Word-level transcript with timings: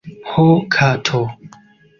Ho 0.29 0.45
kato! 0.75 1.21